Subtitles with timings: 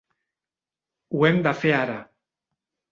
[1.13, 2.03] Ho hem de fer ara.